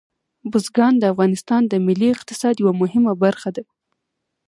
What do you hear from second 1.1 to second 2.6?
افغانستان د ملي اقتصاد